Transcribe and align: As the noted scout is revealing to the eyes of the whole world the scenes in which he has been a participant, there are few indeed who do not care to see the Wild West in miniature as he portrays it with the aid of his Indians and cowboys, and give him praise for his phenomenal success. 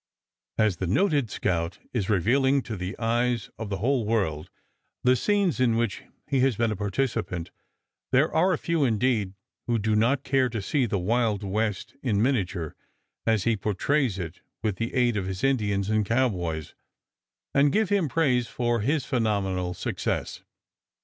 As 0.57 0.77
the 0.77 0.87
noted 0.87 1.29
scout 1.29 1.77
is 1.93 2.09
revealing 2.09 2.63
to 2.63 2.75
the 2.75 2.97
eyes 2.97 3.51
of 3.59 3.69
the 3.69 3.77
whole 3.77 4.03
world 4.03 4.49
the 5.03 5.15
scenes 5.15 5.59
in 5.59 5.75
which 5.77 6.01
he 6.25 6.39
has 6.39 6.55
been 6.55 6.71
a 6.71 6.75
participant, 6.75 7.51
there 8.11 8.33
are 8.33 8.57
few 8.57 8.83
indeed 8.83 9.35
who 9.67 9.77
do 9.77 9.95
not 9.95 10.23
care 10.23 10.49
to 10.49 10.59
see 10.59 10.87
the 10.87 10.97
Wild 10.97 11.43
West 11.43 11.93
in 12.01 12.19
miniature 12.19 12.75
as 13.27 13.43
he 13.43 13.55
portrays 13.55 14.17
it 14.17 14.41
with 14.63 14.77
the 14.77 14.91
aid 14.95 15.17
of 15.17 15.27
his 15.27 15.43
Indians 15.43 15.87
and 15.91 16.03
cowboys, 16.03 16.73
and 17.53 17.71
give 17.71 17.89
him 17.89 18.09
praise 18.09 18.47
for 18.47 18.79
his 18.79 19.05
phenomenal 19.05 19.75
success. 19.75 20.41